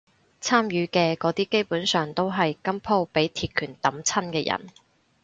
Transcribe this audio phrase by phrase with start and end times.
[0.41, 4.69] 參與嘅嗰啲基本上都係今鋪畀鐵拳揼親嘅人